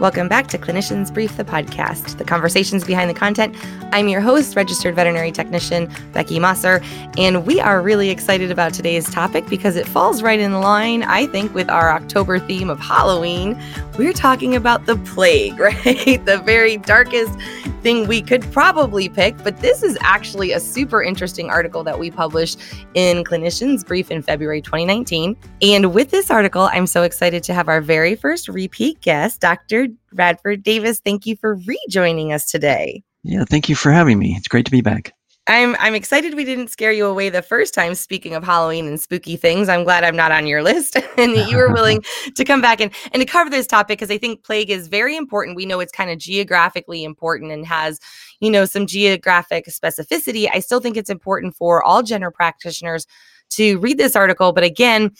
[0.00, 3.54] Welcome back to Clinicians Brief, the podcast, the conversations behind the content.
[3.92, 6.80] I'm your host, registered veterinary technician Beckie Mossor,
[7.18, 11.26] and we are really excited about today's topic because it falls right in line, I
[11.26, 13.62] think, with our October theme of Halloween.
[13.98, 16.24] We're talking about the plague, right?
[16.24, 17.38] the very darkest
[17.82, 22.10] thing we could probably pick, but this is actually a super interesting article that we
[22.10, 22.58] published
[22.94, 25.36] in Clinicians Brief in February 2019.
[25.62, 29.88] And with this article, I'm so excited to have our very first repeat guest, Dr.
[30.12, 31.00] Radford Davis.
[31.00, 33.02] Thank you for rejoining us today.
[33.22, 34.34] Yeah, thank you for having me.
[34.36, 35.12] It's great to be back.
[35.50, 39.00] I'm I'm excited we didn't scare you away the first time speaking of Halloween and
[39.00, 39.68] spooky things.
[39.68, 42.04] I'm glad I'm not on your list and that you were willing
[42.36, 45.16] to come back and, and to cover this topic because I think plague is very
[45.16, 45.56] important.
[45.56, 47.98] We know it's kind of geographically important and has,
[48.38, 50.48] you know, some geographic specificity.
[50.52, 53.08] I still think it's important for all general practitioners
[53.50, 55.10] to read this article, but again,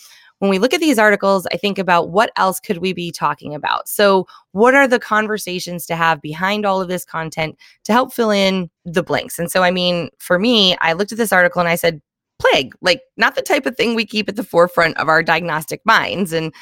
[0.40, 3.54] when we look at these articles, I think about what else could we be talking
[3.54, 3.88] about?
[3.88, 8.30] So, what are the conversations to have behind all of this content to help fill
[8.30, 9.38] in the blanks?
[9.38, 12.00] And so, I mean, for me, I looked at this article and I said,
[12.40, 15.82] plague, like not the type of thing we keep at the forefront of our diagnostic
[15.84, 16.32] minds.
[16.32, 16.52] And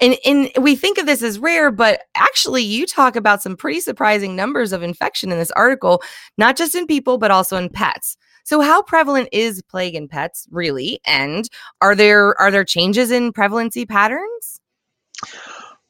[0.00, 3.80] and, and we think of this as rare, but actually, you talk about some pretty
[3.80, 6.02] surprising numbers of infection in this article,
[6.36, 8.16] not just in people, but also in pets.
[8.44, 11.00] So how prevalent is plague in pets really?
[11.06, 11.48] And
[11.80, 14.60] are there are there changes in prevalency patterns?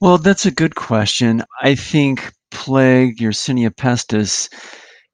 [0.00, 1.42] Well, that's a good question.
[1.62, 4.48] I think plague, Yersinia pestis,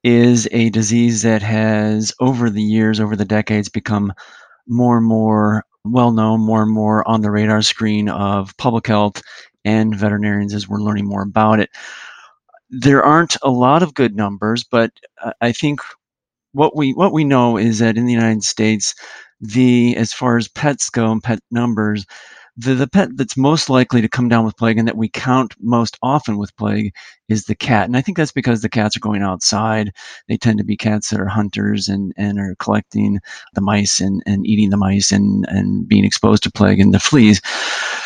[0.05, 4.13] is a disease that has over the years, over the decades, become
[4.67, 9.23] more and more well known, more and more on the radar screen of public health
[9.65, 11.71] and veterinarians as we're learning more about it.
[12.69, 15.81] There aren't a lot of good numbers, but uh, I think
[16.53, 18.95] what we what we know is that in the United States,
[19.41, 22.07] the as far as pets go and pet numbers,
[22.57, 25.55] the, the pet that's most likely to come down with plague and that we count
[25.61, 26.95] most often with plague
[27.29, 27.87] is the cat.
[27.87, 29.93] And I think that's because the cats are going outside.
[30.29, 33.21] They tend to be cats that are hunters and, and are collecting
[33.55, 37.01] the mice and, and eating the mice and, and being exposed to plague and the
[37.01, 37.41] fleas.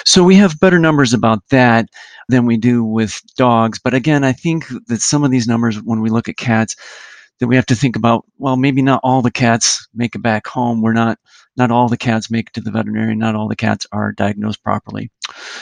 [0.04, 1.88] So we have better numbers about that
[2.28, 3.80] than we do with dogs.
[3.82, 6.76] But again, I think that some of these numbers, when we look at cats,
[7.40, 10.46] that we have to think about well maybe not all the cats make it back
[10.46, 10.82] home.
[10.82, 11.18] We're not
[11.56, 13.18] not all the cats make it to the veterinarian.
[13.18, 15.10] Not all the cats are diagnosed properly.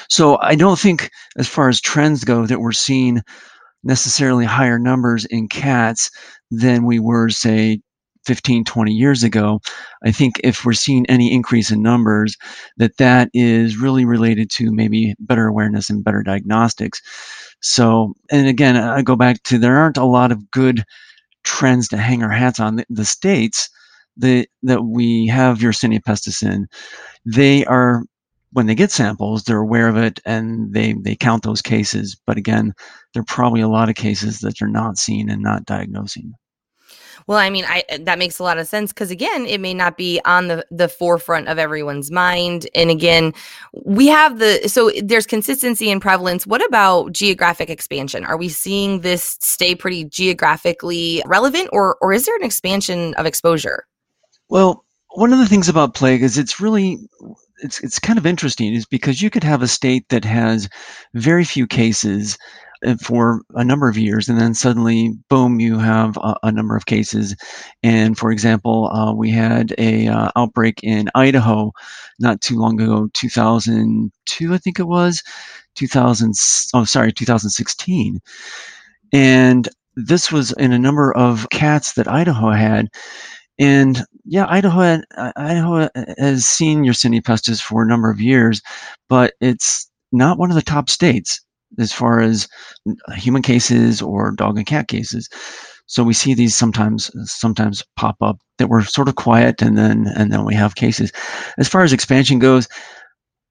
[0.08, 3.22] So i don't think as far as trends go that we're seeing
[3.84, 6.10] necessarily higher numbers in cats
[6.50, 7.80] than we were say
[8.24, 9.60] 15 20 years ago.
[10.04, 12.36] I think if we're seeing any increase in numbers
[12.76, 17.00] that that is really related to maybe better awareness and better diagnostics.
[17.60, 20.84] So and again i go back to there aren't a lot of good
[21.44, 22.76] trends to hang our hats on.
[22.76, 23.68] The, the states
[24.18, 26.66] that that we have Yersinia pestis in,
[27.24, 28.04] they are
[28.52, 32.16] when they get samples, they're aware of it and they they count those cases.
[32.26, 32.74] But again,
[33.14, 36.34] there are probably a lot of cases that they're not seeing and not diagnosing.
[37.26, 39.96] Well, I mean, I that makes a lot of sense because again, it may not
[39.96, 42.68] be on the the forefront of everyone's mind.
[42.74, 43.32] And again,
[43.84, 46.46] we have the so there's consistency and prevalence.
[46.46, 48.24] What about geographic expansion?
[48.24, 53.26] Are we seeing this stay pretty geographically relevant, or or is there an expansion of
[53.26, 53.86] exposure?
[54.48, 54.84] Well,
[55.14, 56.98] one of the things about plague is it's really
[57.62, 60.68] it's it's kind of interesting is because you could have a state that has
[61.14, 62.38] very few cases
[63.00, 66.86] for a number of years, and then suddenly, boom, you have a, a number of
[66.86, 67.36] cases.
[67.82, 71.72] And for example, uh, we had a uh, outbreak in Idaho
[72.18, 75.22] not too long ago, 2002, I think it was,
[75.76, 76.34] 2000.
[76.74, 78.20] Oh, sorry, 2016,
[79.12, 82.88] and this was in a number of cats that Idaho had.
[83.58, 85.04] And yeah, Idaho had,
[85.36, 85.88] Idaho
[86.18, 88.62] has seen Yersinia pestis for a number of years,
[89.08, 91.40] but it's not one of the top states
[91.78, 92.48] as far as
[92.88, 95.28] uh, human cases or dog and cat cases.
[95.86, 99.76] So we see these sometimes uh, sometimes pop up that were sort of quiet and
[99.76, 101.12] then and then we have cases.
[101.58, 102.68] As far as expansion goes,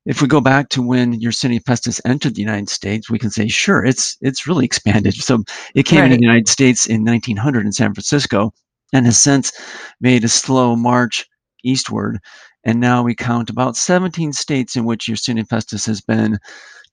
[0.05, 3.47] if we go back to when Yersinia pestis entered the United States, we can say
[3.47, 5.13] sure it's it's really expanded.
[5.15, 5.43] So
[5.75, 6.05] it came right.
[6.05, 8.53] into the United States in 1900 in San Francisco
[8.93, 9.51] and has since
[9.99, 11.25] made a slow march
[11.63, 12.19] eastward.
[12.63, 16.37] And now we count about 17 states in which Yersinia pestis has been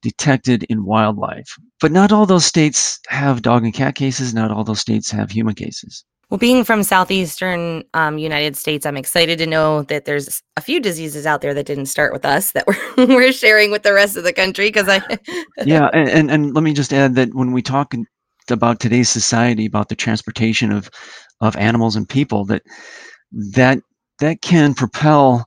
[0.01, 1.55] detected in wildlife.
[1.81, 5.31] But not all those states have dog and cat cases, not all those states have
[5.31, 6.03] human cases.
[6.29, 10.79] Well, being from southeastern um, United States, I'm excited to know that there's a few
[10.79, 12.67] diseases out there that didn't start with us that
[12.97, 14.67] we're, we're sharing with the rest of the country.
[14.67, 15.01] Because I,
[15.65, 17.95] yeah, and, and and let me just add that when we talk
[18.51, 20.91] about today's society, about the transportation of
[21.41, 22.61] of animals and people, that
[23.31, 23.79] that
[24.19, 25.45] that can propel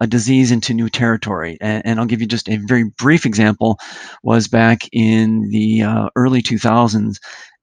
[0.00, 1.58] a disease into new territory.
[1.60, 3.78] And, and, I'll give you just a very brief example.
[4.22, 7.18] Was back in the uh, early 2000s,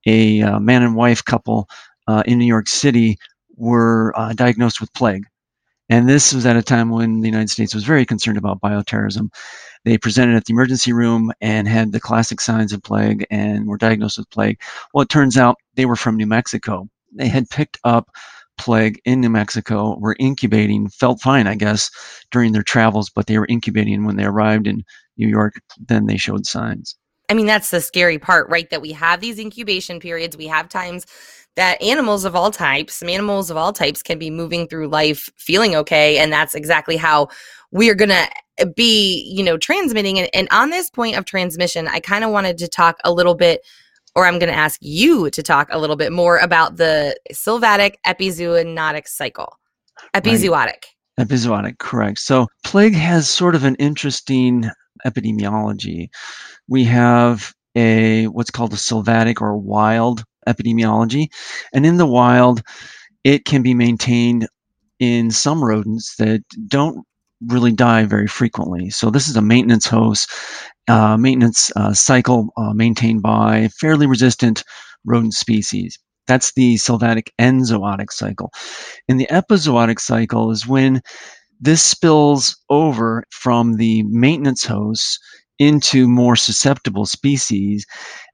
[0.06, 1.68] a uh, man and wife couple
[2.08, 3.18] uh, in New York City
[3.56, 5.26] were uh, diagnosed with plague.
[5.90, 9.30] And this was at a time when the United States was very concerned about bioterrorism.
[9.86, 13.78] They presented at the emergency room and had the classic signs of plague and were
[13.78, 14.60] diagnosed with plague.
[14.94, 16.90] Well, it turns out they were from New Mexico.
[17.14, 18.10] They had picked up
[18.58, 21.90] plague in New Mexico, were incubating, felt fine, I guess,
[22.32, 24.84] during their travels, but they were incubating when they arrived in
[25.18, 25.62] New York.
[25.88, 26.96] Then they showed signs.
[27.30, 28.70] I mean, that's the scary part, right?
[28.70, 30.38] That we have these incubation periods.
[30.38, 31.06] We have times
[31.58, 35.30] that animals of all types, some animals of all types can be moving through life
[35.38, 36.20] feeling okay.
[36.20, 37.30] And that's exactly how
[37.72, 38.30] we are going to
[38.62, 40.20] uh, be, you know, transmitting.
[40.20, 43.36] And, and on this point of transmission, I kind of wanted to talk a little
[43.36, 43.62] bit
[44.18, 48.00] or I'm going to ask you to talk a little bit more about the sylvatic
[48.06, 49.60] epizootic cycle.
[50.16, 50.84] Epizootic.
[51.20, 51.28] Right.
[51.28, 52.18] Epizootic, correct.
[52.18, 54.66] So plague has sort of an interesting
[55.06, 56.10] epidemiology.
[56.68, 61.28] We have a what's called a sylvatic or wild epidemiology,
[61.72, 62.64] and in the wild,
[63.24, 64.48] it can be maintained
[65.00, 67.06] in some rodents that don't
[67.46, 68.90] really die very frequently.
[68.90, 70.30] So this is a maintenance host,
[70.88, 74.64] uh, maintenance uh, cycle uh, maintained by fairly resistant
[75.06, 75.98] rodent species.
[76.28, 78.52] That's the sylvatic enzootic cycle.
[79.08, 81.02] And the epizootic cycle is when
[81.60, 85.20] this spills over from the maintenance hosts
[85.60, 87.84] into more susceptible species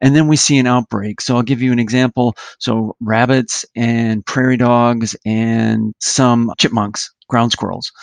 [0.01, 4.25] and then we see an outbreak so i'll give you an example so rabbits and
[4.25, 7.93] prairie dogs and some chipmunks ground squirrels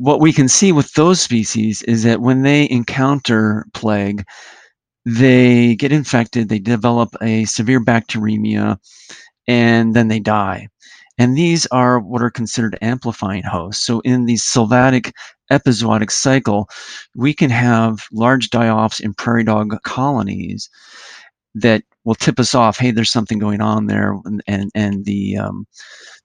[0.00, 4.24] what we can see with those species is that when they encounter plague,
[5.04, 8.78] they get infected, they develop a severe bacteremia,
[9.46, 10.68] and then they die.
[11.18, 13.84] And these are what are considered amplifying hosts.
[13.84, 15.12] So in the sylvatic
[15.52, 16.70] epizootic cycle,
[17.14, 20.70] we can have large die-offs in prairie dog colonies
[21.54, 22.78] that will tip us off.
[22.78, 25.66] Hey, there's something going on there, and and, and the um,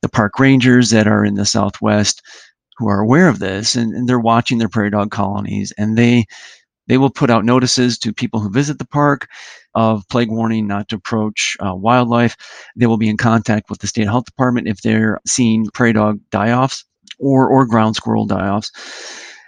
[0.01, 2.21] the park rangers that are in the Southwest
[2.77, 6.25] who are aware of this and, and they're watching their prairie dog colonies and they
[6.87, 9.27] they will put out notices to people who visit the park
[9.73, 12.37] of plague warning not to approach uh, wildlife.
[12.75, 16.19] They will be in contact with the state health department if they're seeing prairie dog
[16.29, 16.85] die-offs
[17.19, 18.71] or, or ground squirrel die-offs.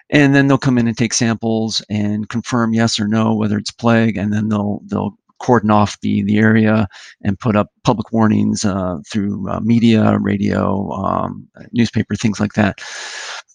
[0.09, 3.71] And then they'll come in and take samples and confirm yes or no whether it's
[3.71, 6.87] plague, and then they'll they'll cordon off the the area
[7.23, 12.81] and put up public warnings uh, through uh, media, radio, um, newspaper, things like that.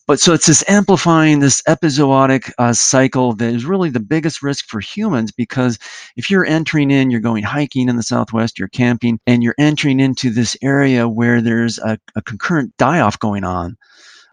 [0.08, 4.66] But so it's this amplifying this epizootic uh, cycle that is really the biggest risk
[4.66, 5.78] for humans because
[6.16, 10.00] if you're entering in, you're going hiking in the Southwest, you're camping, and you're entering
[10.00, 13.76] into this area where there's a, a concurrent die off going on,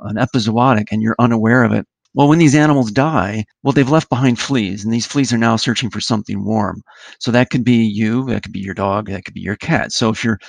[0.02, 4.10] an epizootic, and you're unaware of it well, when these animals die, well, they've left
[4.10, 6.82] behind fleas, and these fleas are now searching for something warm.
[7.20, 9.92] So that could be you, that could be your dog, that could be your cat.
[9.92, 10.40] So if you're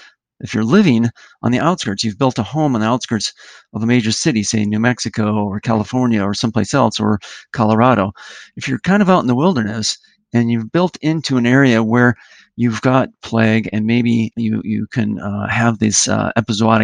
[0.40, 1.10] if you're living
[1.42, 3.32] on the outskirts, you've built a home on the outskirts
[3.74, 7.18] of a major city, say New Mexico or California or someplace else or
[7.52, 8.12] Colorado.
[8.56, 9.98] If you're kind of out in the wilderness
[10.32, 12.14] and you've built into an area where
[12.56, 16.32] you've got plague and maybe you you can uh, have this uh,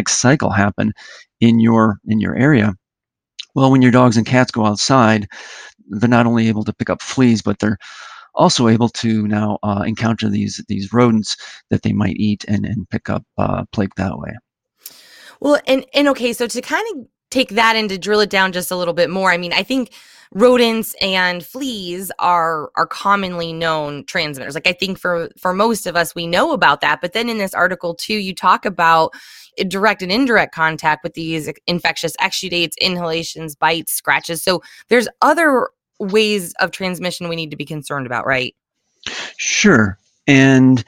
[0.07, 0.93] cycle happen
[1.39, 2.73] in your in your area
[3.57, 5.27] well, when your dogs and cats go outside,
[5.87, 7.79] they're not only able to pick up fleas, but they're
[8.35, 11.35] also able to now uh, encounter these these rodents
[11.71, 14.31] that they might eat and, and pick up uh, plague that way.
[15.41, 18.51] Well, and and okay, so to kind of take that and to drill it down
[18.51, 19.91] just a little bit more, I mean, I think
[20.33, 24.55] rodents and fleas are are commonly known transmitters.
[24.55, 27.01] Like I think for for most of us, we know about that.
[27.01, 29.13] But then in this article too, you talk about
[29.67, 34.43] direct and indirect contact with these infectious exudates, inhalations, bites, scratches.
[34.43, 35.69] So there's other
[35.99, 38.55] ways of transmission we need to be concerned about, right?
[39.37, 39.97] Sure.
[40.27, 40.83] And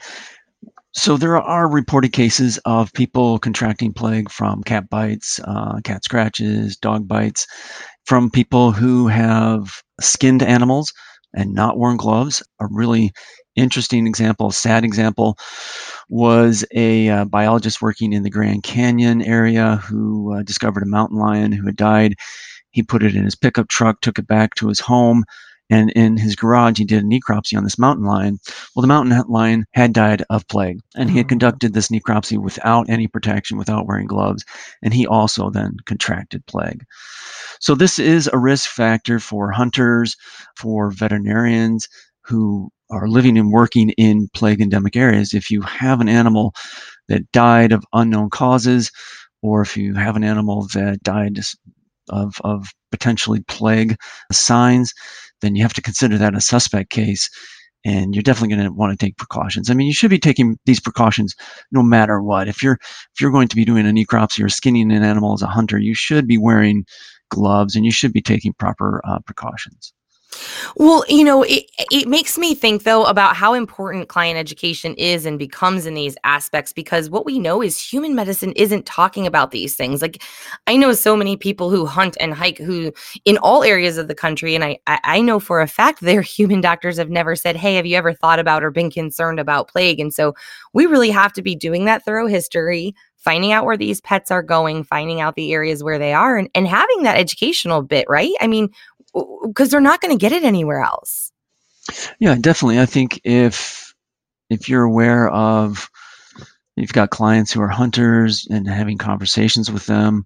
[0.92, 6.76] so there are reported cases of people contracting plague from cat bites, uh, cat scratches,
[6.76, 7.46] dog bites,
[8.06, 10.92] from people who have skinned animals
[11.32, 12.42] and not worn gloves.
[12.60, 13.12] A really
[13.54, 15.36] interesting example, sad example,
[16.08, 21.18] was a uh, biologist working in the Grand Canyon area who uh, discovered a mountain
[21.18, 22.14] lion who had died.
[22.70, 25.24] He put it in his pickup truck, took it back to his home,
[25.70, 28.38] and in his garage, he did a necropsy on this mountain lion.
[28.74, 31.28] Well, the mountain lion had died of plague, and he had oh.
[31.28, 34.44] conducted this necropsy without any protection, without wearing gloves,
[34.82, 36.84] and he also then contracted plague.
[37.60, 40.16] So, this is a risk factor for hunters,
[40.56, 41.88] for veterinarians
[42.24, 45.32] who are living and working in plague endemic areas.
[45.32, 46.54] If you have an animal
[47.08, 48.90] that died of unknown causes,
[49.42, 51.38] or if you have an animal that died
[52.08, 53.96] of, of potentially plague
[54.32, 54.92] signs,
[55.40, 57.30] then you have to consider that a suspect case
[57.84, 59.70] and you're definitely going to want to take precautions.
[59.70, 61.34] I mean, you should be taking these precautions
[61.72, 62.48] no matter what.
[62.48, 65.42] If you're if you're going to be doing a necropsy or skinning an animal as
[65.42, 66.84] a hunter, you should be wearing
[67.30, 69.92] gloves and you should be taking proper uh, precautions.
[70.76, 75.26] Well, you know, it, it makes me think though about how important client education is
[75.26, 79.50] and becomes in these aspects because what we know is human medicine isn't talking about
[79.50, 80.02] these things.
[80.02, 80.22] Like
[80.66, 82.92] I know so many people who hunt and hike who
[83.24, 86.60] in all areas of the country, and I I know for a fact their human
[86.60, 90.00] doctors have never said, Hey, have you ever thought about or been concerned about plague?
[90.00, 90.34] And so
[90.72, 94.42] we really have to be doing that thorough history, finding out where these pets are
[94.42, 98.32] going, finding out the areas where they are, and, and having that educational bit, right?
[98.40, 98.70] I mean,
[99.42, 101.32] because they're not going to get it anywhere else.
[102.18, 102.78] Yeah, definitely.
[102.78, 103.94] I think if
[104.48, 105.88] if you're aware of
[106.76, 110.24] you've got clients who are hunters and having conversations with them,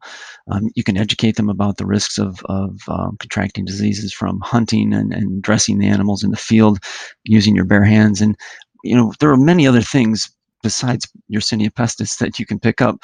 [0.50, 4.92] um, you can educate them about the risks of of um, contracting diseases from hunting
[4.92, 6.78] and, and dressing the animals in the field
[7.24, 8.20] using your bare hands.
[8.20, 8.36] And
[8.82, 10.30] you know there are many other things
[10.64, 12.96] besides Yersinia pestis that you can pick up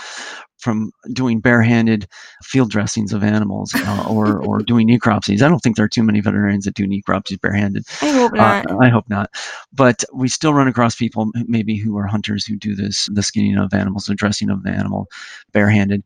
[0.59, 2.07] from doing barehanded
[2.43, 5.43] field dressings of animals uh, or or doing necropsies.
[5.43, 7.85] I don't think there are too many veterinarians that do necropsies barehanded.
[8.01, 8.71] I hope uh, not.
[8.71, 9.31] Uh, I hope not.
[9.73, 13.59] But we still run across people maybe who are hunters who do this the skinning
[13.59, 15.07] of animals, the dressing of the animal
[15.53, 16.03] barehanded.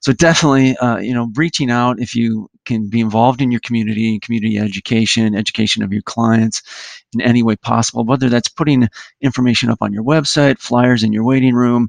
[0.00, 4.12] So definitely, uh, you know, reaching out if you can be involved in your community,
[4.12, 6.62] and community education, education of your clients
[7.14, 8.88] in any way possible, whether that's putting
[9.22, 11.88] information up on your website, flyers in your waiting room,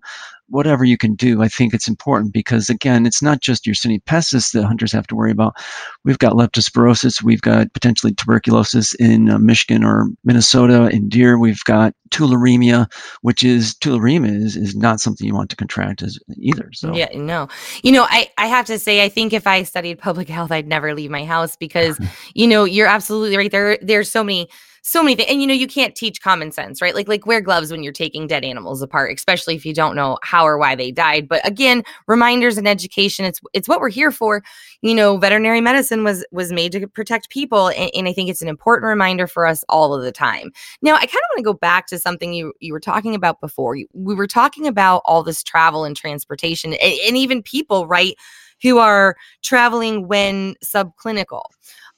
[0.50, 4.51] whatever you can do, I think it's important because again, it's not just Yersinia pestis
[4.53, 5.56] that hunters have to worry about.
[6.03, 11.38] We've got leptospirosis, we've got potentially tuberculosis in uh, Michigan or Minnesota in deer.
[11.38, 12.91] We've got tularemia,
[13.22, 16.70] which is tularemia is, is not something you want to contract as either.
[16.74, 17.48] So yeah, no,
[17.84, 20.68] you know, I I have to say, I think if I studied public health, I'd
[20.68, 22.00] never leave my house because
[22.34, 23.51] you know you're absolutely right.
[23.51, 24.50] There there's so many
[24.81, 26.95] so many things and you know you can't teach common sense right?
[26.95, 30.17] Like like wear gloves when you're taking dead animals apart especially if you don't know
[30.24, 31.27] how or why they died.
[31.27, 34.43] But again reminders and education it's it's what we're here for.
[34.81, 38.41] You know veterinary medicine was was made to protect people and, and i think it's
[38.41, 40.51] an important reminder for us all of the time.
[40.81, 43.41] Now i kind of want to go back to something you you were talking about
[43.41, 43.77] before.
[43.93, 48.15] We were talking about all this travel and transportation and, and even people right
[48.62, 51.43] who are traveling when subclinical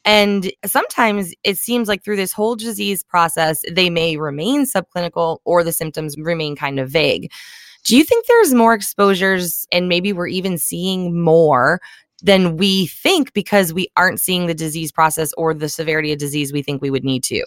[0.05, 5.63] and sometimes it seems like through this whole disease process, they may remain subclinical or
[5.63, 7.31] the symptoms remain kind of vague.
[7.84, 11.81] Do you think there's more exposures and maybe we're even seeing more
[12.24, 16.53] than we think because we aren't seeing the disease process or the severity of disease
[16.53, 17.43] we think we would need to?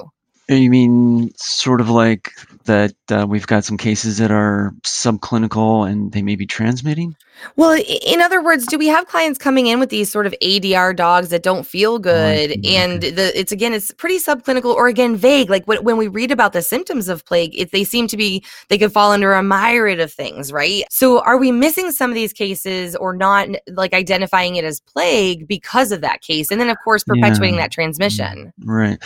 [0.49, 2.31] You mean sort of like
[2.65, 7.17] that uh, we've got some cases that are subclinical and they may be transmitting?
[7.57, 10.95] Well, in other words, do we have clients coming in with these sort of ADR
[10.95, 12.65] dogs that don't feel good, Right.
[12.67, 15.51] and the it's again it's pretty subclinical or again vague.
[15.51, 18.45] Like when when we read about the symptoms of plague, it, they seem to be
[18.69, 20.85] they could fall under a myriad of things, right?
[20.91, 25.49] So are we missing some of these cases or not like identifying it as plague
[25.49, 27.63] because of that case, and then of course perpetuating Yeah.
[27.63, 28.53] that transmission?
[28.63, 29.03] Right.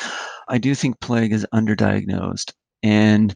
[0.49, 2.53] I do think plague is underdiagnosed.
[2.83, 3.35] And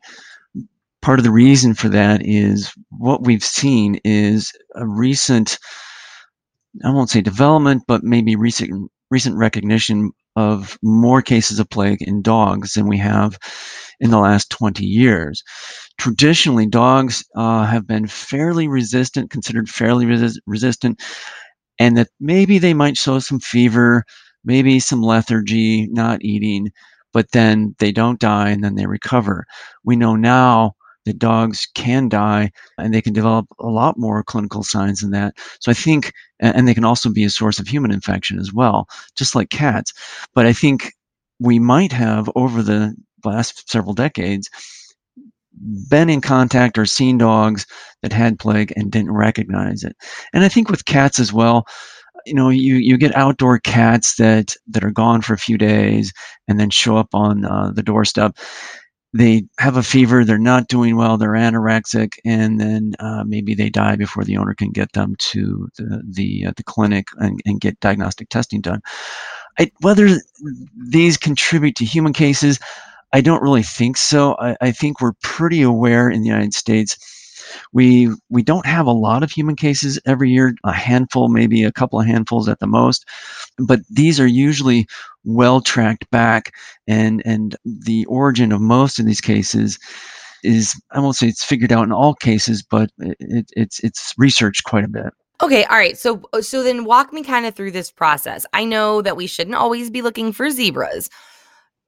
[1.02, 5.58] part of the reason for that is what we've seen is a recent,
[6.84, 12.22] I won't say development, but maybe recent recent recognition of more cases of plague in
[12.22, 13.38] dogs than we have
[14.00, 15.42] in the last 20 years.
[15.98, 21.02] Traditionally, dogs uh, have been fairly resistant, considered fairly resi- resistant,
[21.78, 24.04] and that maybe they might show some fever,
[24.44, 26.70] maybe some lethargy, not eating,
[27.12, 29.44] but then they don't die and then they recover.
[29.84, 34.62] We know now that dogs can die and they can develop a lot more clinical
[34.62, 35.34] signs than that.
[35.60, 38.88] So I think, and they can also be a source of human infection as well,
[39.16, 39.92] just like cats.
[40.34, 40.92] But I think
[41.40, 44.48] we might have over the last several decades
[45.90, 47.66] been in contact or seen dogs
[48.02, 49.96] that had plague and didn't recognize it.
[50.32, 51.66] And I think with cats as well,
[52.26, 56.12] you know, you, you get outdoor cats that, that are gone for a few days
[56.48, 58.36] and then show up on uh, the doorstep.
[59.14, 63.68] They have a fever, they're not doing well, they're anorexic, and then uh, maybe they
[63.70, 67.60] die before the owner can get them to the the, uh, the clinic and, and
[67.60, 68.80] get diagnostic testing done.
[69.58, 70.08] I, whether
[70.76, 72.58] these contribute to human cases,
[73.12, 74.36] I don't really think so.
[74.38, 76.96] I, I think we're pretty aware in the United States.
[77.72, 81.72] We we don't have a lot of human cases every year, a handful, maybe a
[81.72, 83.04] couple of handfuls at the most,
[83.58, 84.86] but these are usually
[85.24, 86.52] well tracked back,
[86.86, 89.78] and and the origin of most of these cases
[90.42, 94.64] is I won't say it's figured out in all cases, but it, it's it's researched
[94.64, 95.12] quite a bit.
[95.42, 95.98] Okay, all right.
[95.98, 98.46] So so then walk me kind of through this process.
[98.52, 101.10] I know that we shouldn't always be looking for zebras.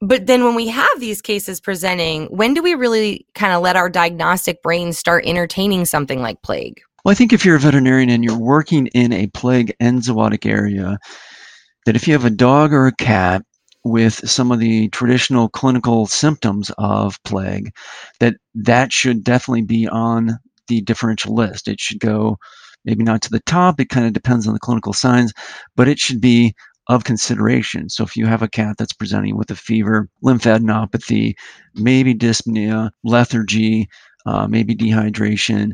[0.00, 3.76] But then when we have these cases presenting, when do we really kind of let
[3.76, 6.80] our diagnostic brain start entertaining something like plague?
[7.04, 10.98] Well, I think if you're a veterinarian and you're working in a plague enzootic area,
[11.86, 13.42] that if you have a dog or a cat
[13.84, 17.70] with some of the traditional clinical symptoms of plague,
[18.20, 21.68] that that should definitely be on the differential list.
[21.68, 22.38] It should go
[22.86, 23.80] maybe not to the top.
[23.80, 25.32] It kind of depends on the clinical signs,
[25.76, 26.54] but it should be
[26.88, 27.88] of consideration.
[27.88, 31.34] So if you have a cat that's presenting with a fever, lymphadenopathy,
[31.74, 33.88] maybe dyspnea, lethargy,
[34.26, 35.72] uh, maybe dehydration,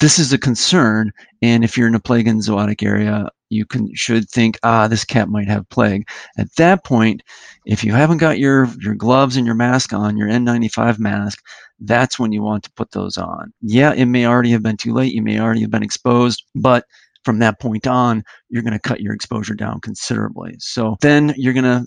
[0.00, 1.12] this is a concern.
[1.42, 5.28] And if you're in a plague enzootic area, you can should think, ah, this cat
[5.28, 6.06] might have plague.
[6.36, 7.22] At that point,
[7.64, 11.42] if you haven't got your your gloves and your mask on, your N95 mask,
[11.80, 13.52] that's when you want to put those on.
[13.62, 15.14] Yeah, it may already have been too late.
[15.14, 16.84] You may already have been exposed, but
[17.24, 20.56] from that point on, you're going to cut your exposure down considerably.
[20.58, 21.86] So then you're going to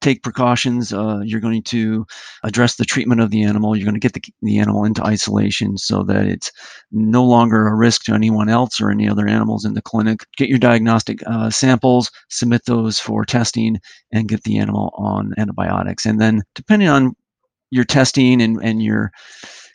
[0.00, 0.92] take precautions.
[0.92, 2.06] Uh, you're going to
[2.42, 3.76] address the treatment of the animal.
[3.76, 6.50] You're going to get the, the animal into isolation so that it's
[6.90, 10.20] no longer a risk to anyone else or any other animals in the clinic.
[10.36, 13.78] Get your diagnostic uh, samples, submit those for testing,
[14.12, 16.06] and get the animal on antibiotics.
[16.06, 17.14] And then, depending on
[17.70, 19.12] your testing and, and your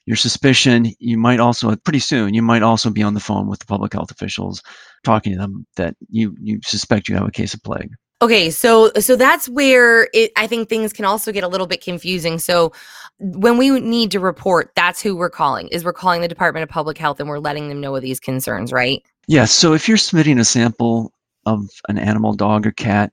[0.06, 3.60] your suspicion, you might also pretty soon you might also be on the phone with
[3.60, 4.62] the public health officials,
[5.04, 7.92] talking to them that you you suspect you have a case of plague.
[8.22, 11.84] Okay, so so that's where it I think things can also get a little bit
[11.84, 12.40] confusing.
[12.40, 12.72] So
[13.20, 15.68] when we need to report, that's who we're calling.
[15.70, 18.20] Is we're calling the Department of Public Health and we're letting them know of these
[18.20, 19.04] concerns, right?
[19.28, 19.52] Yes.
[19.52, 21.12] So if you're submitting a sample
[21.46, 23.12] of an animal, dog or cat,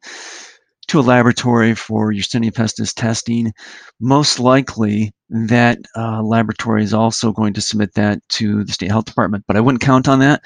[0.92, 3.50] to a laboratory for Yersinia pestis testing,
[3.98, 9.06] most likely that uh, laboratory is also going to submit that to the state health
[9.06, 9.42] department.
[9.48, 10.44] But I wouldn't count on that.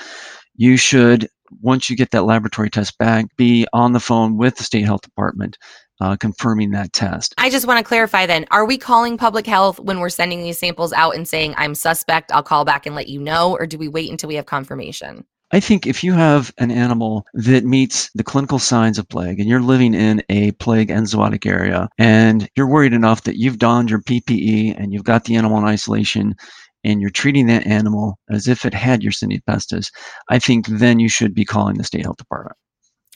[0.54, 1.28] You should,
[1.62, 5.00] once you get that laboratory test back, be on the phone with the state health
[5.00, 5.58] department
[6.00, 7.34] uh, confirming that test.
[7.38, 10.60] I just want to clarify then are we calling public health when we're sending these
[10.60, 13.56] samples out and saying, I'm suspect, I'll call back and let you know?
[13.58, 15.24] Or do we wait until we have confirmation?
[15.52, 19.48] I think if you have an animal that meets the clinical signs of plague and
[19.48, 23.88] you're living in a plague and enzootic area and you're worried enough that you've donned
[23.88, 26.34] your PPE and you've got the animal in isolation
[26.82, 29.92] and you're treating that animal as if it had Yersinia pestis,
[30.28, 32.56] I think then you should be calling the state health department.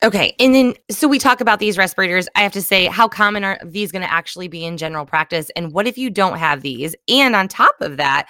[0.03, 0.35] Okay.
[0.41, 2.27] And then, so we talk about these respirators.
[2.35, 5.51] I have to say, how common are these going to actually be in general practice?
[5.57, 6.97] And what if you don't have these?
[7.09, 8.29] And on top of that,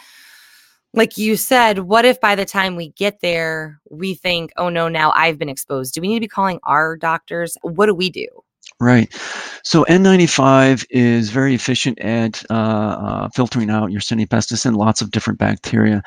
[0.92, 4.88] like you said, what if by the time we get there, we think, oh no,
[4.88, 5.94] now I've been exposed?
[5.94, 7.56] Do we need to be calling our doctors?
[7.62, 8.26] What do we do?
[8.80, 9.12] Right.
[9.62, 13.96] So N95 is very efficient at uh, uh, filtering out Y.
[13.98, 16.02] pestis and lots of different bacteria.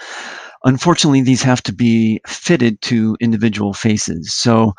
[0.63, 4.33] Unfortunately, these have to be fitted to individual faces.
[4.33, 4.73] So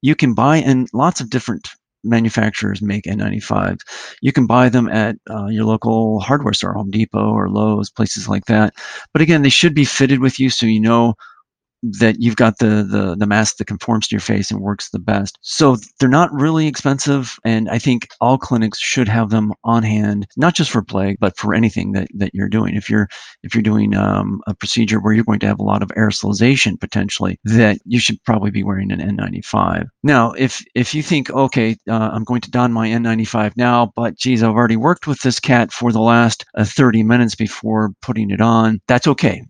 [0.00, 1.68] you can buy, and lots of different
[2.06, 3.80] manufacturers make N95s.
[4.22, 8.28] You can buy them at uh, your local hardware store, Home Depot or Lowe's, places
[8.28, 8.74] like that.
[9.12, 11.14] But again, they should be fitted with you so you know
[11.92, 14.98] that you've got the, the the mask that conforms to your face and works the
[14.98, 15.38] best.
[15.42, 20.26] So they're not really expensive, and I think all clinics should have them on hand,
[20.36, 22.74] not just for plague, but for anything that, that you're doing.
[22.74, 23.08] If you're
[23.42, 26.78] if you're doing um, a procedure where you're going to have a lot of aerosolization
[26.80, 29.86] potentially, that you should probably be wearing an N95.
[30.02, 34.16] Now, if if you think, okay, uh, I'm going to don my N95 now, but
[34.16, 38.30] geez, I've already worked with this cat for the last uh, 30 minutes before putting
[38.30, 39.42] it on, that's okay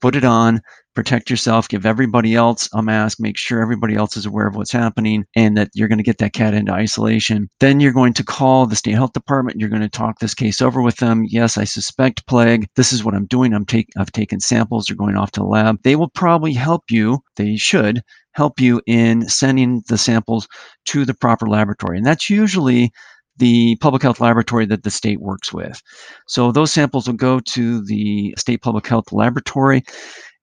[0.00, 0.60] put it on,
[0.94, 4.72] protect yourself, give everybody else a mask, make sure everybody else is aware of what's
[4.72, 7.48] happening and that you're going to get that cat into isolation.
[7.60, 9.58] Then you're going to call the state health department.
[9.58, 11.24] You're going to talk this case over with them.
[11.28, 12.66] Yes, I suspect plague.
[12.76, 13.54] This is what I'm doing.
[13.54, 14.86] I'm take, I've taken samples.
[14.86, 15.78] They're going off to the lab.
[15.84, 17.20] They will probably help you.
[17.36, 20.48] They should help you in sending the samples
[20.86, 21.98] to the proper laboratory.
[21.98, 22.92] And that's usually
[23.40, 25.82] the public health laboratory that the state works with.
[26.28, 29.82] So those samples will go to the state public health laboratory.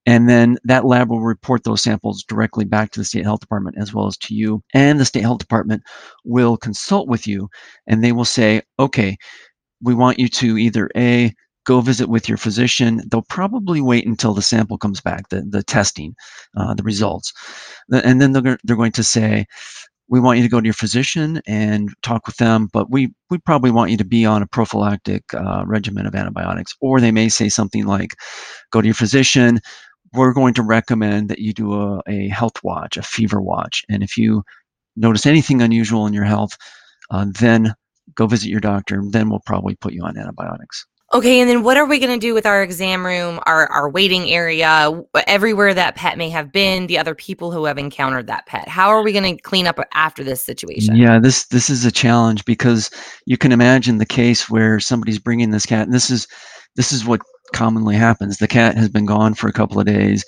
[0.04, 3.76] And then that lab will report those samples directly back to the state health department
[3.78, 4.62] as well as to you.
[4.74, 5.82] And the state health department
[6.24, 7.48] will consult with you
[7.86, 9.16] and they will say, okay,
[9.82, 11.34] we want you to either A,
[11.68, 13.02] go visit with your physician.
[13.10, 16.14] They'll probably wait until the sample comes back, the, the testing,
[16.56, 17.30] uh, the results.
[17.92, 19.44] And then they're, they're going to say,
[20.08, 23.38] we want you to go to your physician and talk with them, but we, we
[23.38, 26.74] probably want you to be on a prophylactic uh, regimen of antibiotics.
[26.80, 28.16] Or they may say something like,
[28.70, 29.60] go to your physician.
[30.14, 33.84] We're going to recommend that you do a, a health watch, a fever watch.
[33.90, 34.42] And if you
[34.96, 36.56] notice anything unusual in your health,
[37.10, 37.74] uh, then
[38.14, 39.00] go visit your doctor.
[39.00, 40.86] And then we'll probably put you on antibiotics.
[41.14, 43.88] Okay, and then what are we going to do with our exam room, our our
[43.88, 44.90] waiting area,
[45.26, 48.68] everywhere that pet may have been, the other people who have encountered that pet?
[48.68, 50.96] How are we going to clean up after this situation?
[50.96, 52.90] Yeah, this this is a challenge because
[53.24, 56.28] you can imagine the case where somebody's bringing this cat, and this is
[56.76, 57.22] this is what
[57.54, 58.36] commonly happens.
[58.36, 60.26] The cat has been gone for a couple of days.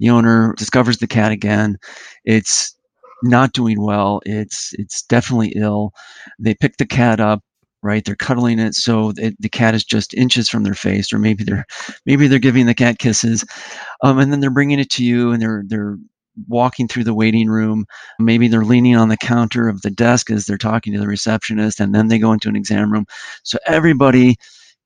[0.00, 1.76] The owner discovers the cat again.
[2.24, 2.74] It's
[3.22, 4.22] not doing well.
[4.24, 5.92] It's it's definitely ill.
[6.38, 7.42] They pick the cat up
[7.82, 8.04] right?
[8.04, 11.44] They're cuddling it so it, the cat is just inches from their face, or maybe
[11.44, 11.66] they're
[12.06, 13.44] maybe they're giving the cat kisses,
[14.02, 15.96] um, and then they're bringing it to you, and they're they're
[16.48, 17.84] walking through the waiting room.
[18.18, 21.80] Maybe they're leaning on the counter of the desk as they're talking to the receptionist,
[21.80, 23.06] and then they go into an exam room.
[23.42, 24.36] So everybody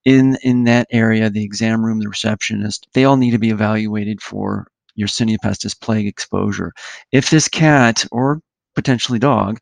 [0.04, 4.22] in in that area, the exam room, the receptionist, they all need to be evaluated
[4.22, 4.66] for
[4.98, 6.72] Yersinia pestis plague exposure.
[7.12, 8.40] If this cat or
[8.74, 9.58] potentially dog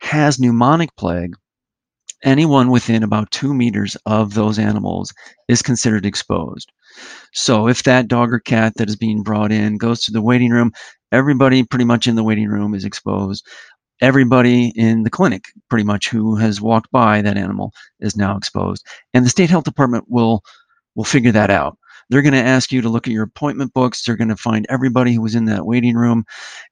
[0.00, 1.34] has pneumonic plague,
[2.24, 5.12] anyone within about two meters of those animals
[5.48, 6.72] is considered exposed.
[7.32, 10.50] So if that dog or cat that is being brought in goes to the waiting
[10.50, 10.72] room,
[11.12, 13.46] everybody pretty much in the waiting room is exposed.
[14.00, 18.84] Everybody in the clinic, pretty much who has walked by that animal, is now exposed.
[19.12, 20.42] And the state health department will
[20.94, 21.76] will figure that out.
[22.10, 24.04] They're going to ask you to look at your appointment books.
[24.04, 26.24] They're going to find everybody who was in that waiting room,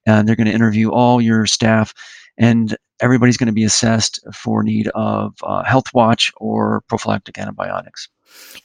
[0.07, 1.95] and they're going to interview all your staff.
[2.38, 8.09] And everybody's going to be assessed for need of uh, health watch or prophylactic antibiotics.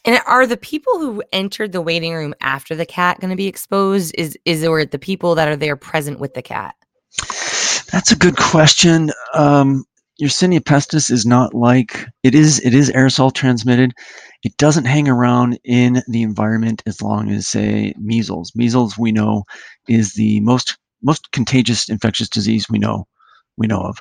[0.06, 3.48] And are the people who entered the waiting room after the cat going to be
[3.48, 4.16] exposed?
[4.18, 6.76] Is is or the people that are there present with the cat?
[7.92, 9.12] That's a good question.
[9.34, 9.84] Um,
[10.22, 12.60] Yersinia pestis is not like it is.
[12.62, 13.94] It is aerosol transmitted.
[14.44, 18.52] It doesn't hang around in the environment as long as, say, measles.
[18.56, 19.44] Measles, we know,
[19.88, 23.06] is the most most contagious infectious disease we know
[23.58, 24.00] we know of.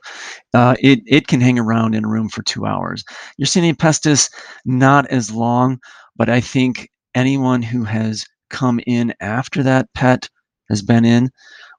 [0.54, 3.04] Uh, it, it can hang around in a room for two hours.
[3.40, 4.30] Yersinia pestis,
[4.64, 5.78] not as long,
[6.16, 10.28] but I think anyone who has come in after that pet
[10.70, 11.30] has been in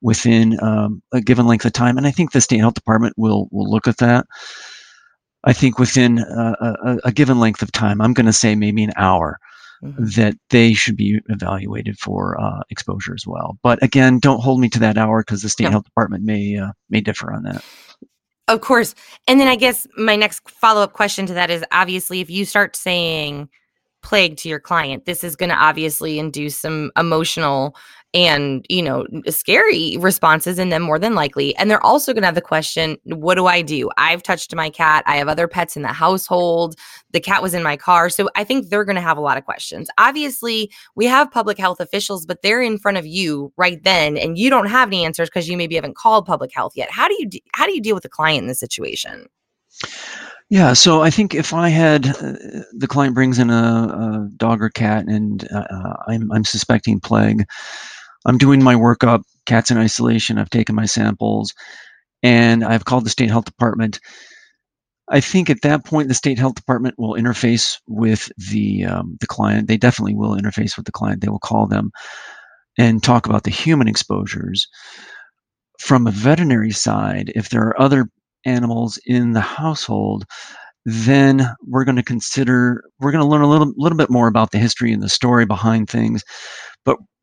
[0.01, 3.47] within um, a given length of time, and I think the state health department will
[3.51, 4.25] will look at that.
[5.43, 8.83] I think within a, a, a given length of time, I'm going to say maybe
[8.83, 9.39] an hour,
[9.83, 10.05] mm-hmm.
[10.15, 13.57] that they should be evaluated for uh, exposure as well.
[13.63, 15.71] But again, don't hold me to that hour because the state no.
[15.71, 17.63] health department may uh, may differ on that.
[18.47, 18.95] Of course.
[19.27, 22.45] And then I guess my next follow up question to that is obviously if you
[22.45, 23.49] start saying
[24.01, 27.75] plague to your client, this is going to obviously induce some emotional
[28.17, 31.55] and you know scary responses in them more than likely.
[31.55, 33.91] And they're also going to have the question what do i do?
[33.97, 35.03] I've touched my cat.
[35.05, 36.75] I have other pets in the household.
[37.11, 38.09] The cat was in my car.
[38.09, 39.87] So i think they're going to have a lot of questions.
[39.99, 44.37] Obviously we have public health officials but they're in front of you right then and
[44.37, 46.89] you don't have any answers because you maybe haven't called public health yet.
[46.89, 49.27] How do you de- how do you deal with the client in this situation?
[50.49, 54.61] Yeah, so I think if I had uh, the client brings in a, a, dog
[54.61, 57.45] or cat and uh, uh I'm, I'm suspecting plague,
[58.27, 61.53] I'm doing my workup, cats in isolation, I've taken my samples,
[62.21, 63.99] and I've called the state health department.
[65.09, 69.27] I think at that point, the state health department will interface with the um, the
[69.27, 69.69] client.
[69.69, 71.21] They definitely will interface with the client.
[71.21, 71.91] They will call them
[72.77, 74.67] and talk about the human exposures.
[75.79, 78.09] From a veterinary side, if there are other
[78.45, 80.25] animals in the household,
[80.85, 84.51] then we're going to consider we're going to learn a little little bit more about
[84.51, 86.23] the history and the story behind things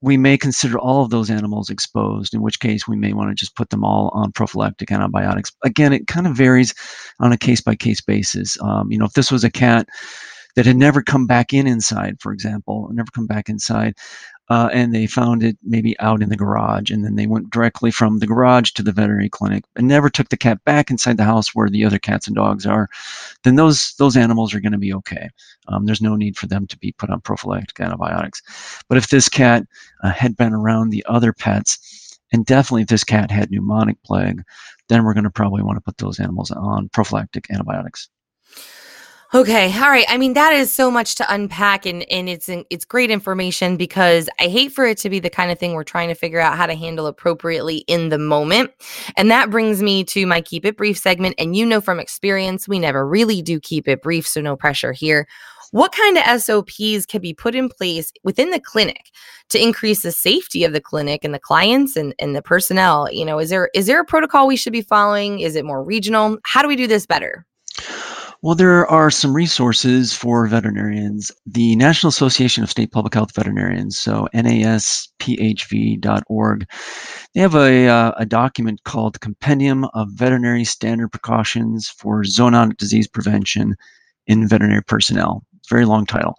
[0.04, 3.34] we may consider all of those animals exposed in which case we may want to
[3.34, 5.50] just put them all on prophylactic antibiotics.
[5.64, 6.74] Again it kind of varies
[7.20, 8.60] on a case by case basis.
[8.60, 9.88] Um, you know if this was a cat
[10.56, 13.94] that had never come back in inside for example never come back inside
[14.50, 16.90] uh, and they found it maybe out in the garage.
[16.90, 20.28] And then they went directly from the garage to the veterinary clinic and never took
[20.28, 22.88] the cat back inside the house where the other cats and dogs are.
[23.42, 25.30] Then those those animals are going to be okay.
[25.68, 28.42] Um, there's no need for them to be put on prophylactic antibiotics.
[28.88, 29.64] But if this cat
[30.02, 34.42] uh, had been around the other pets, and definitely if this cat had pneumonic plague,
[34.88, 38.08] then we're going to probably want to put those animals on prophylactic antibiotics.
[39.34, 40.06] Okay, all right.
[40.08, 44.28] I mean, that is so much to unpack, and and it's it's great information because
[44.38, 46.56] I hate for it to be the kind of thing we're trying to figure out
[46.56, 48.70] how to handle appropriately in the moment.
[49.16, 51.34] And that brings me to my keep it brief segment.
[51.36, 54.92] And you know from experience, we never really do keep it brief, so no pressure
[54.92, 55.26] here.
[55.72, 59.10] What kind of SOPs can be put in place within the clinic
[59.48, 63.10] to increase the safety of the clinic and the clients and, and the personnel?
[63.10, 65.40] You know, is there is there a protocol we should be following?
[65.40, 66.38] Is it more regional?
[66.44, 67.44] How do we do this better?
[68.44, 71.32] Well, there are some resources for veterinarians.
[71.46, 75.06] The National Association of State Public Health Veterinarians, so NASPHV.org,
[77.34, 83.08] they have a, uh, a document called Compendium of Veterinary Standard Precautions for Zoonotic Disease
[83.08, 83.76] Prevention
[84.26, 85.42] in Veterinary Personnel.
[85.70, 86.34] very long title.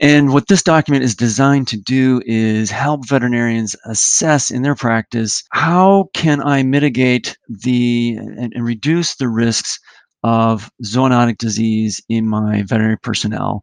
[0.00, 5.44] And what this document is designed to do is help veterinarians assess in their practice
[5.50, 9.78] how can I mitigate the and, and reduce the risks
[10.22, 13.62] of zoonotic disease in my veterinary personnel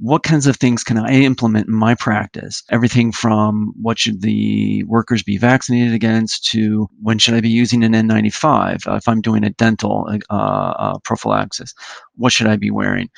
[0.00, 2.62] what kinds of things can I implement in my practice?
[2.70, 7.82] Everything from what should the workers be vaccinated against to when should I be using
[7.82, 11.74] an N95 uh, if I'm doing a dental uh, uh, prophylaxis?
[12.14, 13.10] What should I be wearing?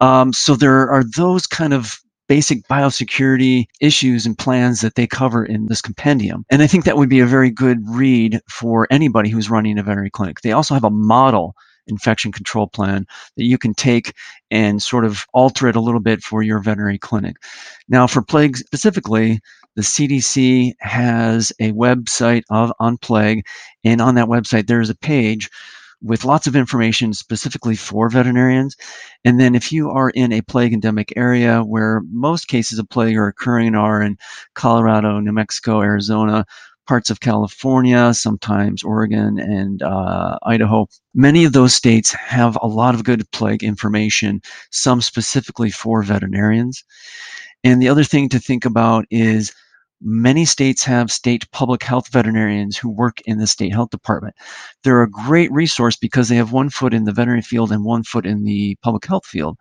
[0.00, 5.44] Um, so there are those kind of basic biosecurity issues and plans that they cover
[5.44, 6.46] in this compendium.
[6.50, 9.82] And I think that would be a very good read for anybody who's running a
[9.82, 10.40] veterinary clinic.
[10.40, 11.54] They also have a model
[11.86, 14.14] infection control plan that you can take
[14.50, 17.36] and sort of alter it a little bit for your veterinary clinic.
[17.88, 19.40] Now, for plague specifically,
[19.76, 23.44] the CDC has a website of on plague,
[23.82, 25.50] and on that website there's a page
[26.04, 28.76] with lots of information specifically for veterinarians.
[29.24, 33.16] And then if you are in a plague endemic area where most cases of plague
[33.16, 34.18] are occurring are in
[34.54, 36.44] Colorado, New Mexico, Arizona,
[36.86, 40.86] parts of California, sometimes Oregon and uh, Idaho.
[41.14, 46.84] Many of those states have a lot of good plague information, some specifically for veterinarians.
[47.62, 49.52] And the other thing to think about is
[50.02, 54.34] many states have state public health veterinarians who work in the state health department.
[54.82, 58.02] They're a great resource because they have one foot in the veterinary field and one
[58.02, 59.56] foot in the public health field.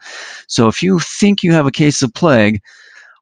[0.48, 2.62] So if you think you have a case of plague,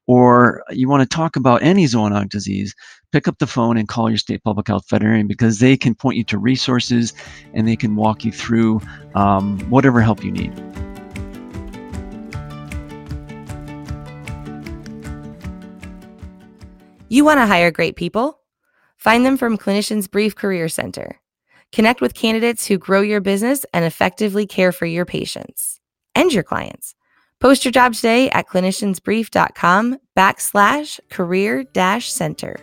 [0.07, 2.75] or you want to talk about any zoonotic disease,
[3.11, 6.17] pick up the phone and call your state public health veterinarian because they can point
[6.17, 7.13] you to resources
[7.53, 8.81] and they can walk you through
[9.15, 10.53] um, whatever help you need.
[17.09, 18.39] You want to hire great people?
[18.97, 21.19] Find them from Clinicians Brief Career Center.
[21.73, 25.81] Connect with candidates who grow your business and effectively care for your patients
[26.15, 26.95] and your clients.
[27.41, 32.55] Post your job today at cliniciansbrief.com backslash career dash center.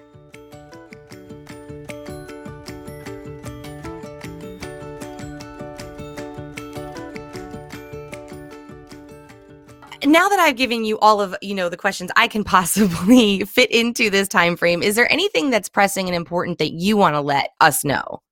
[10.04, 13.70] Now that I've given you all of you know the questions I can possibly fit
[13.70, 17.20] into this time frame, is there anything that's pressing and important that you want to
[17.20, 18.22] let us know?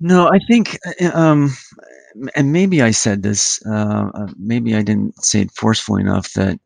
[0.00, 1.50] No, I think, uh, um,
[2.36, 6.60] and maybe I said this, uh, uh, maybe I didn't say it forcefully enough that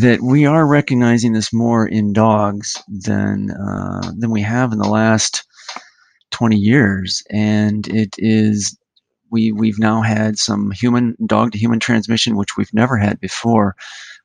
[0.00, 4.88] that we are recognizing this more in dogs than uh, than we have in the
[4.88, 5.44] last
[6.30, 8.76] 20 years, and it is
[9.30, 13.76] we we've now had some human dog to human transmission, which we've never had before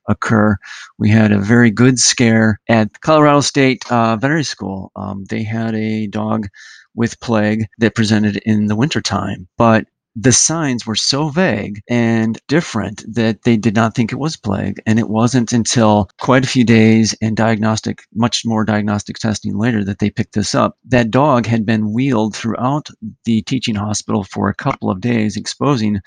[0.08, 0.58] occur.
[0.98, 4.92] We had a very good scare at Colorado State uh, Veterinary School.
[4.96, 6.48] Um, they had a dog
[6.96, 13.04] with plague that presented in the wintertime, but the signs were so vague and different
[13.12, 14.82] that they did not think it was plague.
[14.86, 19.84] And it wasn't until quite a few days and diagnostic, much more diagnostic testing later
[19.86, 20.78] that they picked this up.
[20.86, 22.90] That dog had been wheeled throughout
[23.26, 26.00] the teaching hospital for a couple of days, exposing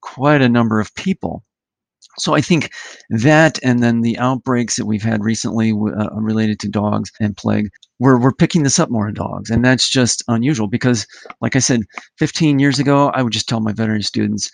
[0.00, 1.44] quite a number of people.
[2.18, 2.70] So I think
[3.10, 7.68] that, and then the outbreaks that we've had recently uh, related to dogs and plague,
[7.98, 11.06] we're we're picking this up more in dogs, and that's just unusual because,
[11.40, 11.80] like I said,
[12.18, 14.50] 15 years ago, I would just tell my veterinary students,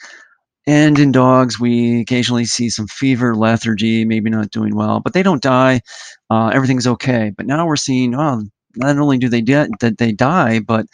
[0.67, 5.23] and in dogs, we occasionally see some fever, lethargy, maybe not doing well, but they
[5.23, 5.81] don't die.
[6.29, 7.33] Uh, everything's okay.
[7.37, 8.45] But now we're seeing, oh,
[8.77, 10.87] not only do they that they die, but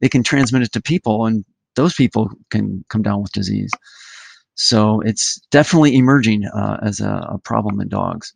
[0.00, 1.44] they can transmit it to people, and
[1.76, 3.70] those people can come down with disease.
[4.56, 8.34] So it's definitely emerging uh, as a, a problem in dogs.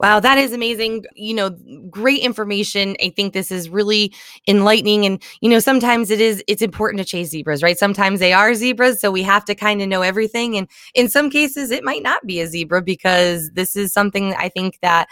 [0.00, 1.04] Wow, that is amazing.
[1.14, 1.50] You know,
[1.90, 2.96] great information.
[3.04, 4.14] I think this is really
[4.48, 5.04] enlightening.
[5.04, 7.78] And, you know, sometimes it is, it's important to chase zebras, right?
[7.78, 8.98] Sometimes they are zebras.
[8.98, 10.56] So we have to kind of know everything.
[10.56, 14.48] And in some cases, it might not be a zebra because this is something I
[14.48, 15.06] think that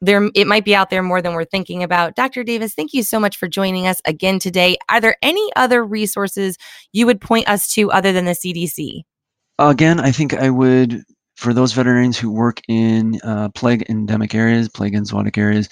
[0.00, 2.14] there it might be out there more than we're thinking about.
[2.14, 2.44] Dr.
[2.44, 4.78] Davis, thank you so much for joining us again today.
[4.88, 6.56] Are there any other resources
[6.92, 9.02] you would point us to other than the CDC?
[9.60, 11.02] Again, I think I would,
[11.36, 15.68] for those veterinarians who work in uh, plague endemic areas, plague and zoonotic areas,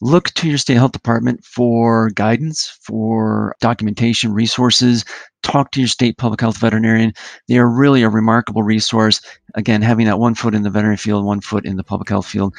[0.00, 5.04] look to your state health department for guidance, for documentation, resources.
[5.44, 7.12] Talk to your state public health veterinarian.
[7.46, 9.20] They are really a remarkable resource.
[9.54, 12.26] Again, having that one foot in the veterinary field, one foot in the public health
[12.26, 12.56] field,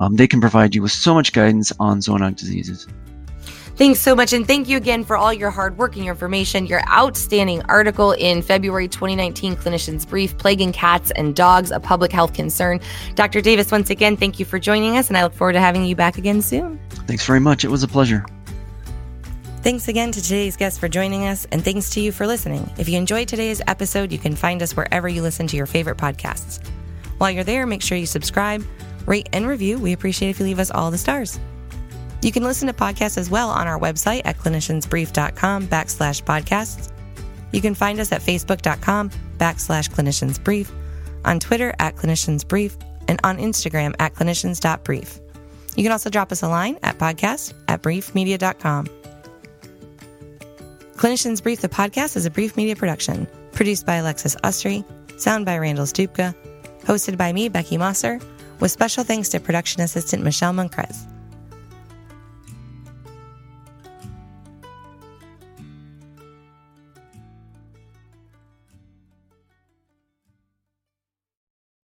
[0.00, 2.86] um, they can provide you with so much guidance on zoonotic diseases.
[3.76, 4.32] Thanks so much.
[4.32, 8.12] And thank you again for all your hard work and your information, your outstanding article
[8.12, 12.78] in February 2019 Clinicians Brief Plague in Cats and Dogs, a Public Health Concern.
[13.16, 13.40] Dr.
[13.40, 15.96] Davis, once again, thank you for joining us, and I look forward to having you
[15.96, 16.78] back again soon.
[17.08, 17.64] Thanks very much.
[17.64, 18.24] It was a pleasure.
[19.62, 22.70] Thanks again to today's guest for joining us, and thanks to you for listening.
[22.78, 25.96] If you enjoyed today's episode, you can find us wherever you listen to your favorite
[25.96, 26.64] podcasts.
[27.18, 28.64] While you're there, make sure you subscribe,
[29.06, 29.78] rate, and review.
[29.78, 31.40] We appreciate if you leave us all the stars.
[32.24, 36.90] You can listen to podcasts as well on our website at cliniciansbrief.com backslash podcasts.
[37.52, 40.70] You can find us at facebook.com backslash cliniciansbrief,
[41.26, 45.20] on Twitter at cliniciansbrief, and on Instagram at clinicians.brief.
[45.76, 48.86] You can also drop us a line at podcast at briefmedia.com.
[50.96, 54.82] Clinicians Brief the podcast is a brief media production, produced by Alexis Ussery,
[55.20, 56.34] sound by Randall Stupka,
[56.84, 58.18] hosted by me, Beckie Mossor,
[58.60, 61.13] with special thanks to production assistant Michelle Munkres.